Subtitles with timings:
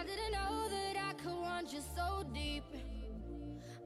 [0.00, 2.64] I didn't know that I could want you so deep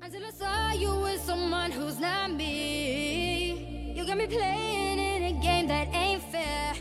[0.00, 3.92] until I saw you with someone who's not me.
[3.96, 6.74] You got me playing in a game that ain't fair,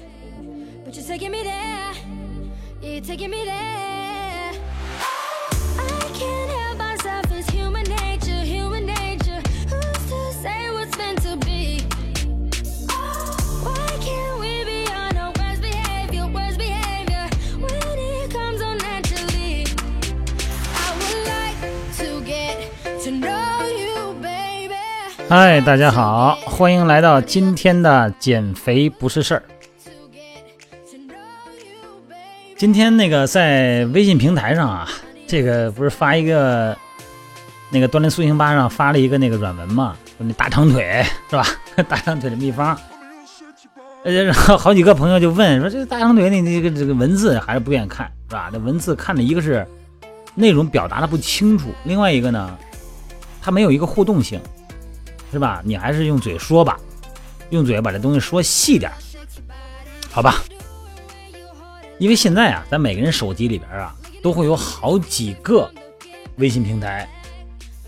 [0.86, 1.94] but you're taking me there.
[2.84, 4.23] You're taking me there.
[25.36, 29.42] 嗨，大家好，欢迎来到今天的减肥不是事儿。
[32.56, 34.88] 今天那个在微信平台上啊，
[35.26, 36.78] 这个不是发一个
[37.72, 41.44] 那个锻炼塑形吧上发了一个那个软文嘛，说那大长腿是吧？
[41.90, 42.78] 大长腿的秘方。
[44.04, 48.52] 呃，然后好几个朋友就问说，这个大长腿你这个这个文字还是不愿意看是吧？
[48.54, 49.68] 这文字看的一个是
[50.36, 52.56] 内容表达的不清楚，另外一个呢，
[53.42, 54.40] 它没有一个互动性，
[55.34, 55.62] 是吧？
[55.66, 56.80] 你还是用嘴说吧，
[57.50, 58.92] 用嘴把这东西说细点，
[60.12, 60.44] 好吧？
[61.98, 65.68] 因为现在啊，咱每个人手机里边啊，都会有好几个
[66.38, 67.10] 微信平台。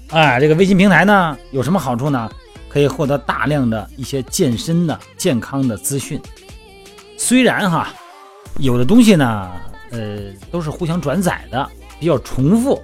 [0.09, 2.29] 哎，这个微信平台呢，有什么好处呢？
[2.67, 6.19] 可以获得大量的一些健身的、健康的资讯。
[7.17, 7.93] 虽然哈，
[8.57, 9.52] 有的东西呢，
[9.91, 10.17] 呃，
[10.52, 12.81] 都是互相转载的，比较重复，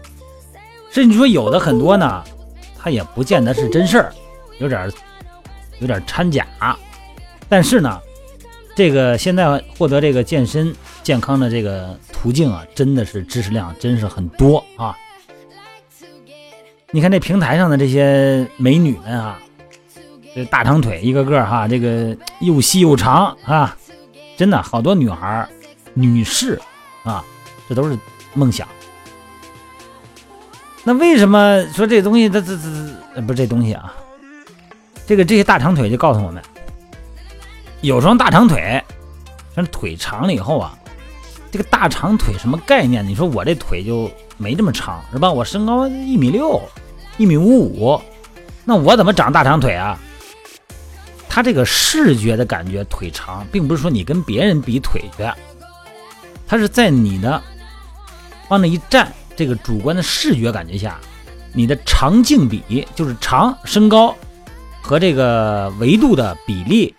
[0.92, 2.23] 甚至说有的很多呢，
[2.80, 4.14] 它也不见得是真事儿，
[4.62, 4.90] 有点
[5.80, 6.48] 有点掺假。
[7.50, 8.00] 但是呢，
[8.76, 14.95] 这个现在获得这个健身健康的这个途径啊，真的是知识量真是很多啊。
[16.92, 19.40] 你看这平台上的这些美女们啊，
[20.34, 23.75] 这大长腿一个个哈，这个又细又长啊，
[24.38, 25.48] 真的好多女孩、
[25.94, 26.59] 女士
[27.03, 27.23] 啊，
[27.68, 27.98] 这都是
[28.34, 28.68] 梦想。
[30.84, 33.94] 那为什么说这东西这这这不是这东西啊？
[35.12, 36.42] 这个这些大长腿就告诉我们，
[37.82, 38.82] 有双大长腿，
[39.54, 40.74] 但腿长了以后啊，
[41.52, 43.06] 这个大长腿什么概念？
[43.06, 45.30] 你说我这腿就没这么长是吧？
[45.30, 46.62] 我身高一米六，
[47.18, 48.02] 一米五五，
[48.64, 50.00] 那我怎么长大长腿啊？
[51.28, 55.30] 他这个视觉的感觉腿长，并不是说你跟别人比腿去，
[56.48, 57.44] 他是在你的
[58.48, 60.98] 往那一站，这个主观的视觉感觉下，
[61.52, 64.16] 你的长径比就是长身高
[64.81, 66.94] 和这个维度的比例，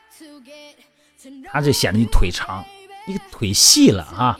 [1.50, 2.64] 它就显得你腿长。
[3.04, 4.38] 你腿细了啊，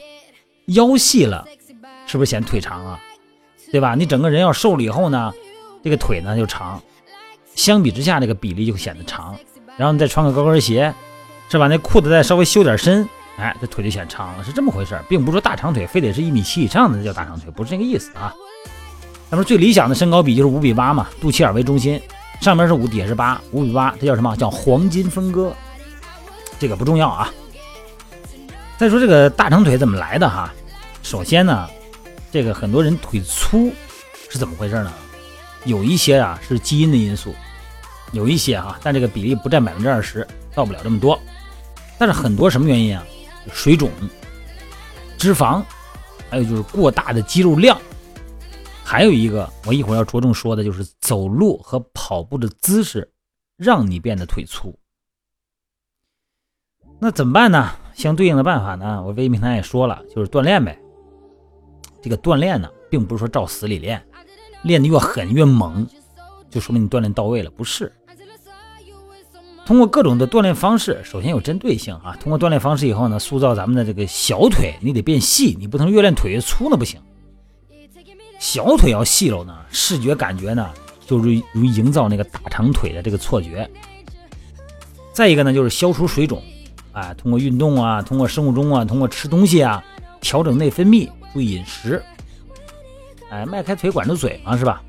[0.66, 1.44] 腰细了，
[2.06, 3.00] 是不是显腿长啊？
[3.72, 3.96] 对吧？
[3.96, 5.32] 你整个人要瘦了以后呢，
[5.82, 6.80] 这个腿呢就长，
[7.56, 9.36] 相比之下这个比例就显得长。
[9.76, 10.94] 然后你再穿个高跟鞋，
[11.48, 11.66] 是吧？
[11.66, 18.32] 那裤子再稍微修点身，哎，这腿就显长了，是这么回事，并不是说大长腿非得是一米七以上的才叫大长腿，不是这个意思啊。
[19.28, 22.00] 那么最理想的身高比就是五比八嘛，肚脐眼为中心，
[22.42, 24.36] 上面是五，底下是八，五比八，这叫什么？
[24.36, 25.54] 叫黄金分割。
[26.58, 27.32] 这个不重要啊。
[28.76, 30.52] 再说这个大长腿怎么来的哈？
[31.04, 31.68] 首先呢，
[32.32, 33.72] 这个很多人腿粗
[34.28, 34.92] 是怎么回事呢？
[35.66, 37.32] 有一些啊是基因的因素，
[38.10, 41.16] 有一些哈、但这个比例不占百分之二十，到不了这么多。
[41.96, 43.04] 但是很多什么原因啊？
[43.52, 43.88] 水肿、
[45.16, 45.62] 脂肪，
[46.28, 47.80] 还有就是过大的肌肉量，
[48.84, 53.10] 还有一个我一会儿要着重说的就是走路和跑步的姿势，
[53.56, 54.74] 让你变得腿粗。
[56.98, 57.70] 那怎么办呢？
[57.94, 60.78] 相对应的办法呢，我微平台也说了，就是锻炼呗。
[62.00, 64.02] 这个锻炼呢，并不是说照死里练，
[64.62, 65.86] 练得越狠越猛，
[66.50, 67.92] 就说明你锻炼到位了，不是。
[69.64, 72.16] 通过各种的锻炼方式，首先有针对性啊。
[72.20, 77.00] 通过锻炼方式以后呢，塑造咱们的这个小腿，你得变细，你不能越练腿越粗那不行。
[78.42, 80.68] 小腿要细了呢，视觉感觉呢，
[81.06, 83.70] 就容易容易营造那个大长腿的这个错觉。
[85.12, 86.42] 再一个呢，就是消除水肿，
[86.90, 89.80] 啊，通过运动啊，通过生物钟啊，通过吃东西啊，
[90.20, 92.02] 调整内分泌，注意饮食，
[93.30, 94.82] 哎，迈开腿管住嘴嘛，是吧？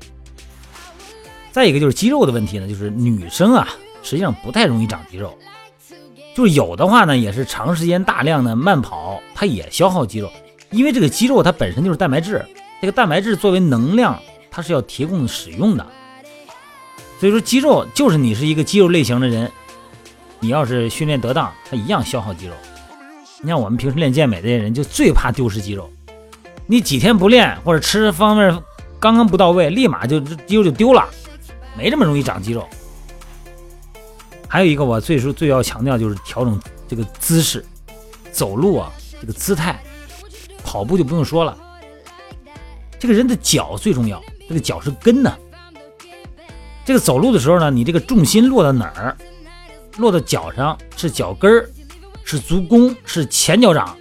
[1.52, 3.68] 再一个就是肌肉的问题呢，就是女生啊，
[4.02, 5.32] 实际上不太容易长肌肉，
[6.34, 10.28] 就是有的话呢，也是长时间大量的慢跑，它也消耗肌肉，
[10.72, 12.44] 因为这个肌肉它本身就是蛋白质，
[12.84, 14.20] 这个蛋白质作为能量，
[14.50, 15.86] 它是要提供使用的，
[17.18, 19.50] 所以说肌肉就是你是一个肌肉类型的人。
[20.38, 22.52] 你要是训练得当，它一样消耗肌肉。
[23.40, 25.90] 你像我们平时练健美这些人，就最怕丢失肌肉。
[26.66, 28.62] 你几天不练，或者吃方面
[29.00, 31.08] 刚刚不到位，立马就肌肉就丢了，
[31.74, 32.68] 没这么容易长肌肉。
[34.46, 37.64] 还有一个我最说最要强调就是调整这个姿势，
[38.30, 38.92] 走路啊
[39.22, 39.82] 这个姿态，
[40.62, 41.56] 跑步就不用说了，
[43.04, 44.18] 这个人的脚最重要，
[44.48, 45.30] 这个脚是根呢。
[46.86, 49.14] 这个走路的时候呢，你这个重心落到哪儿？
[49.98, 51.68] 落到脚上是脚跟儿，
[52.24, 53.94] 是足弓，是前脚掌，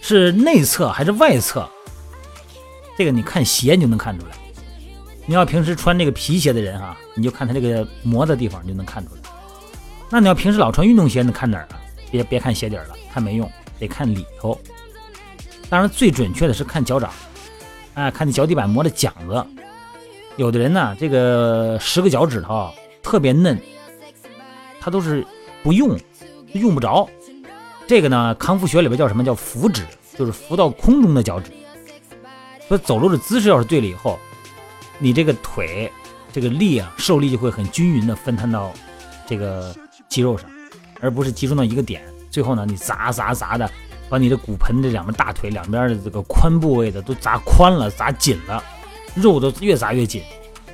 [0.00, 1.68] 是内侧还是外侧？
[2.96, 4.32] 这个你看鞋你就能看出来。
[5.24, 9.20] 你要平时穿这个皮鞋的人哈，你就看他这个磨的地方你就能看出来。
[10.10, 11.78] 那你要平时老穿运动鞋，你看哪儿啊？
[12.10, 14.60] 别别看鞋底了，看没用，得看里头。
[15.70, 17.08] 当然最准确的是看脚掌，
[17.98, 19.44] 啊，看你脚底板磨的茧子。
[20.36, 22.70] 有的人呢，这个十个脚趾头
[23.02, 23.58] 特别嫩，
[24.80, 25.26] 他都是
[25.64, 25.98] 不用，
[26.52, 27.08] 用不着。
[27.88, 29.84] 这个呢，康复学里边叫什么叫浮指，
[30.16, 31.50] 就是浮到空中的脚趾。
[32.68, 34.16] 所以走路的姿势要是对了以后，
[34.98, 35.90] 你这个腿
[36.32, 38.72] 这个力啊，受力就会很均匀的分摊到
[39.26, 39.74] 这个
[40.08, 40.48] 肌肉上，
[41.00, 42.00] 而不是集中到一个点。
[42.30, 43.68] 最后呢，你砸砸砸的，
[44.08, 48.62] 把你的骨盆这两边大腿两边的这个髋部位的都砸宽了，砸紧了。
[49.14, 50.22] 肉都越砸越紧，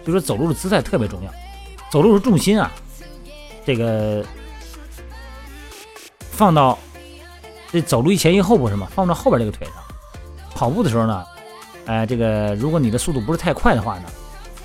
[0.04, 1.31] 就说走路的姿态特别重要。
[1.90, 2.70] 走路的重心啊，
[3.64, 4.22] 这个
[6.31, 6.78] 放到
[7.72, 8.86] 这走路一前一后不是吗？
[8.94, 9.76] 放到后边这个腿上。
[10.54, 11.25] 跑步的时候呢，
[11.86, 14.04] 哎，这个如果你的速度不是太快的话呢，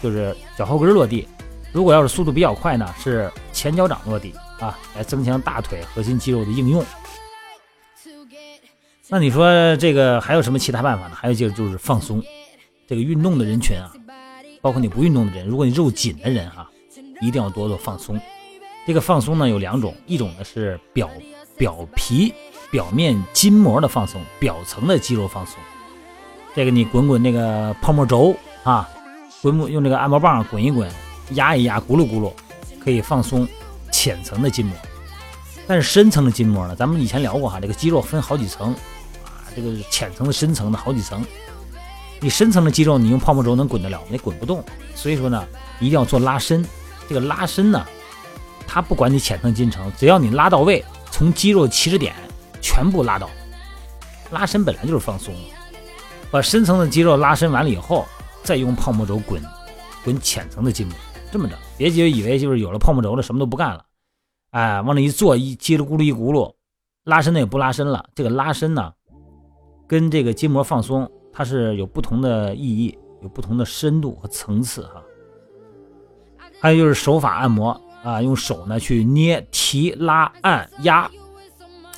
[0.04, 1.25] 就是脚后跟落地；
[1.71, 6.83] 如果要是速度比较快呢，是前脚掌落地啊，来增强大腿核心肌肉的应用。
[9.11, 11.15] 那你说这个还有什么其他办法呢？
[11.15, 12.21] 还有就是就是放松。
[12.88, 13.91] 这个运动的人群啊，
[14.61, 16.69] 包括你不运动的人，如果你肉紧的人哈，
[17.19, 18.19] 一定要多多放松。
[18.85, 21.09] 这个放松呢有两种，一种呢是表
[21.57, 22.31] 表皮
[22.69, 25.56] 表面筋膜的放松，表层的肌肉放松。
[26.56, 28.88] 这个你滚滚那个泡沫轴啊，
[29.41, 30.88] 滚用这个按摩棒滚一滚，
[31.31, 32.31] 压一压，咕噜咕噜，
[32.79, 33.47] 可以放松
[33.91, 34.75] 浅层的筋膜。
[35.67, 38.75] 但是深层的筋膜呢，咱们以前聊过哈，这个肌肉分好几层，
[39.61, 41.25] 这个浅层的、深层的好几层。
[42.19, 44.01] 你深层的肌肉，你用泡沫轴能滚得了？
[44.09, 44.63] 你滚不动。
[44.94, 45.45] 所以说呢，
[45.79, 46.65] 一定要做拉伸。
[47.07, 47.85] 这个拉伸呢，
[48.67, 52.13] 它不管你浅层、筋层，只要你拉到位，从肌肉起始点
[52.61, 53.29] 全部拉到。
[54.31, 55.33] 拉伸本来就是放松，
[56.29, 58.06] 把深层的肌肉拉伸完了以后，
[58.44, 59.41] 再用泡沫轴滚，
[60.03, 60.95] 滚浅层的筋膜。
[61.31, 63.85] 这么着，别就以为就是有了泡沫轴了，什么都不干了。
[64.51, 66.53] 哎，往那一坐，一叽里咕噜一咕噜，
[67.06, 68.06] 拉伸的也不拉伸了。
[68.13, 68.91] 这个拉伸呢，
[69.89, 71.12] 跟这个筋膜放松。
[71.33, 75.01] 它是有不同的意义，有不同的深度和层次哈。
[76.59, 77.69] 还有就是手法按摩
[78.03, 81.09] 啊，用手呢去捏、提、拉、按、压，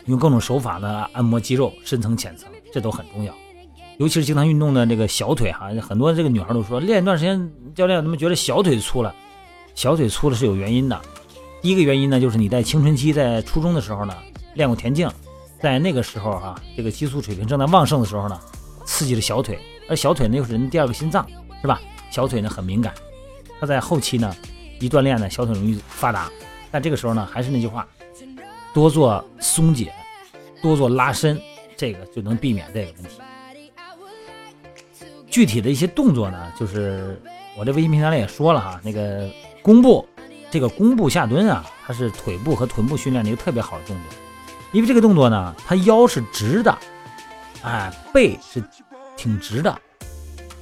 [0.06, 3.34] 用各种手法呢按摩肌肉，深层、浅层，这都很重要。
[3.98, 9.16] 尤其是经常运动的这个小腿哈，很多这个女孩都说练一段时间，教练他们觉得小腿粗了。
[9.74, 11.02] 小腿粗了是有原因的，
[11.62, 14.14] 第一个原因呢就是你在青春期，在初中的时候呢
[14.54, 15.10] 练过田径，
[15.62, 18.40] 在那个时候哈，这个激素水平正在旺盛的时候呢。
[18.84, 21.26] 刺激了小腿，而小腿呢又是人第二个心脏，
[21.62, 21.80] 是吧？
[22.10, 22.92] 小腿呢很敏感，
[23.60, 24.36] 它在后期呢
[24.80, 26.30] 一锻炼呢，小腿容易发达。
[26.72, 27.88] 但这个时候呢，还是那句话，
[28.74, 29.94] 多做松解，
[30.64, 31.40] 多做拉伸，
[31.78, 33.22] 这个就能避免这个问题。
[35.30, 37.22] 具体的一些动作呢，就是
[37.56, 39.30] 我这微信平台里也说了哈，那个
[39.62, 40.06] 弓步，
[40.50, 44.06] 这个弓步下蹲啊，它是腿部和臀部训练的一个特别好的动作，
[44.72, 46.78] 因为这个动作呢，它腰是直的。
[47.64, 48.64] 哎，背是
[49.16, 49.80] 挺直的，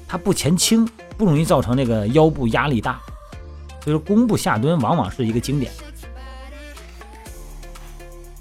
[0.06, 0.86] 它不前倾，
[1.18, 3.00] 不容易造成那个腰部压力大，
[3.82, 5.72] 所以说弓步下蹲往往是一个经典。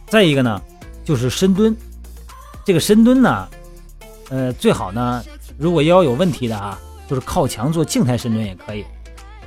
[0.08, 0.60] 再一个呢，
[1.04, 1.76] 就是深蹲，
[2.64, 3.48] 这个深蹲呢，
[4.30, 5.22] 呃，最好呢，
[5.56, 8.84] 如果腰有问题的啊，就是靠墙做静态深蹲也可以，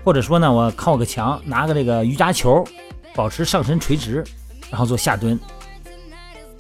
[0.06, 2.66] 或者说呢，我靠个墙，拿个这个瑜伽球，
[3.14, 4.24] 保持上身垂直，
[4.70, 5.38] 然后做下蹲。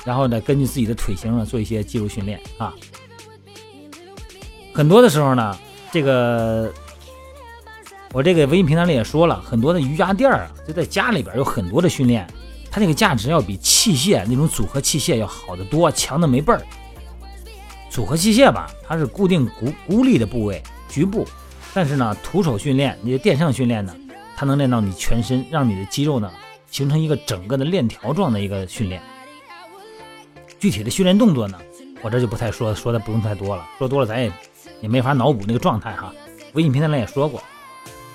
[0.03, 2.73] 然后呢，根据自己的腿型呢做一些肌肉训练啊。
[4.73, 5.57] 很多的时候呢，
[5.91, 6.71] 这个
[8.13, 12.25] 我这个微信平台里也说了，很多的瑜伽垫啊，就在家里边有很多的训练，
[12.71, 16.61] 它那个价值要比器械那种组合器械要好得多，强的没倍儿。
[17.89, 21.27] 组合器械吧，它是固定孤孤立的部位局部，
[21.73, 23.93] 但是呢，徒手训练，你的垫上训练呢，
[24.37, 26.31] 它能练到你全身，让你的肌肉呢
[26.69, 29.01] 形成一个整个的链条状的一个训练。
[30.61, 31.57] 具体的训练动作呢，
[32.03, 34.31] 我这就不太说，说的不用太多了，说多了咱也
[34.79, 36.13] 也没法脑补那个状态哈。
[36.53, 37.41] 微信平台上也说过。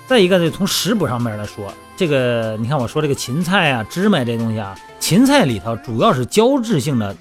[0.07, 1.65] 再一个呢，从食补上面来说，
[1.97, 7.13] 这个你看我说这个芹菜啊、芝麻这东西啊，芹菜里头主要是胶质性的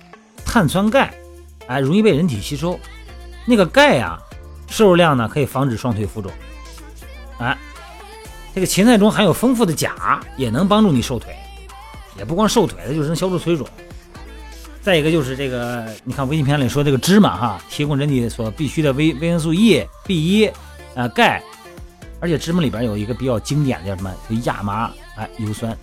[0.44, 1.12] 碳酸钙，
[1.66, 2.78] 哎，容易被人体吸收。
[3.44, 4.16] 那个钙呀，
[4.68, 6.30] 摄入量呢可以防止双腿浮肿。
[7.38, 7.58] 哎，
[8.54, 11.34] 这个芹菜中含有丰富的钾，也能帮助你瘦腿，
[12.16, 13.66] 也不光瘦腿，它就是能消除水肿。
[14.86, 20.46] 再一个就是这个，你看微信平台里说这个芝麻哈，提供人体所必需的维维生素 E、B 一
[20.94, 21.42] 啊钙，
[22.20, 24.14] 而且芝麻里边有一个比较经典的叫什么？
[24.30, 25.76] 就亚麻哎油酸，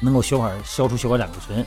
[0.00, 1.64] 能够消化消除血管胆固醇。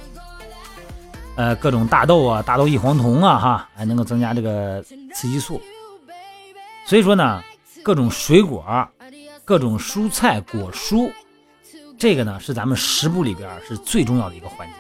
[1.38, 5.62] 呃，各种大豆啊、大豆异黄酮啊哈，还能够增加这个雌激素。
[6.86, 7.41] 所以说呢，
[7.84, 8.65] 各种水果、
[9.46, 11.10] 各种蔬菜果蔬，
[11.98, 14.74] 这个呢是咱们食补里边是最重要的一个环节。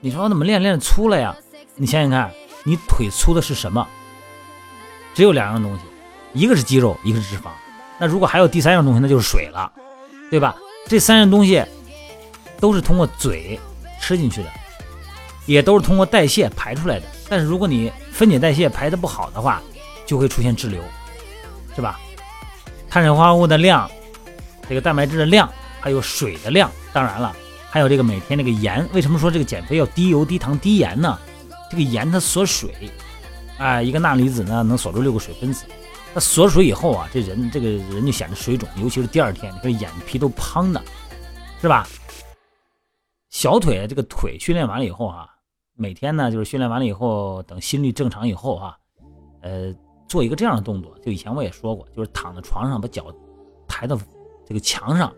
[0.00, 1.34] 你说我怎么练练粗了呀？
[1.74, 2.30] 你想想看，
[2.64, 3.86] 你腿粗的是什么？
[5.14, 5.80] 只有两样东西，
[6.32, 7.48] 一个是肌肉，一个是脂肪。
[7.98, 9.72] 那如果还有第三样东西，那就是水了，
[10.30, 10.54] 对吧？
[10.86, 11.64] 这三样东西
[12.60, 13.58] 都是通过嘴
[14.00, 14.50] 吃进去的，
[15.46, 17.06] 也都是通过代谢排出来的。
[17.28, 19.60] 但是如果你分解代谢排的不好的话，
[20.04, 20.80] 就会出现滞留，
[21.74, 21.98] 是吧？
[22.88, 23.90] 碳水化合物的量，
[24.68, 25.50] 这个蛋白质的量，
[25.80, 27.34] 还有水的量，当然了。
[27.76, 31.18] 还有这个每天这个盐，为什么说这个减肥要低油、低糖、低盐呢？
[31.70, 32.72] 这个盐它锁水，
[33.58, 35.66] 哎，一个钠离子呢能锁住六个水分子，
[36.14, 40.82] 它锁水以后啊，这人这个人就显得水肿，尤其是第二天，你看眼皮都胖的，
[41.60, 41.86] 是吧？
[43.28, 45.28] 小腿这个腿训练完了以后啊，
[45.74, 48.74] 每天呢就是训练完了以后，等心率正常以后啊，
[49.42, 49.70] 呃，
[50.08, 53.14] 做一个这样的动作，就以前我也说过，就是躺在床上把脚
[53.68, 53.98] 抬到
[54.46, 55.12] 这个墙上。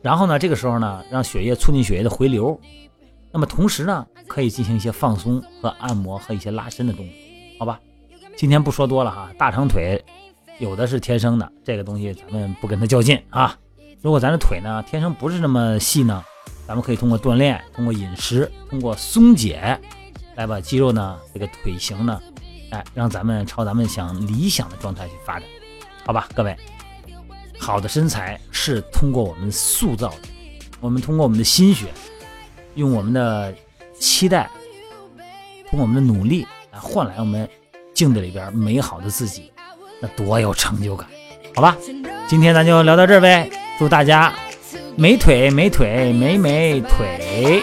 [0.00, 2.58] 然后呢，这个时候呢，让血液促进血液的回流，
[3.32, 7.14] 那么同时呢，可以进行一些放松和按摩和一些拉伸的动作，
[7.58, 7.80] 好吧？
[8.36, 10.00] 今天不说多了哈，大长腿
[10.60, 13.58] 有的是天生的，这个东西咱们不跟他较劲啊。
[14.00, 16.24] 如果咱的腿呢天生不是那么细呢，
[16.64, 19.76] 咱们可以通过锻炼、通过饮食、通过松解，
[20.36, 22.22] 来把肌肉呢这个腿型呢，
[22.70, 25.48] 哎，让咱们朝咱们想理想的状态去发展，
[26.06, 26.56] 好吧，各位。
[27.58, 30.28] 好的身材是通过我们塑造的，
[30.80, 31.86] 我们通过我们的心血，
[32.76, 33.54] 用我们的
[33.98, 34.48] 期待，
[35.68, 37.48] 通过我们的努力来换来我们
[37.92, 39.50] 镜子里边美好的自己，
[40.00, 41.06] 那多有成就感，
[41.54, 41.76] 好吧？
[42.28, 44.32] 今天咱就聊到这儿呗，祝大家
[44.96, 47.62] 美腿美腿美美腿。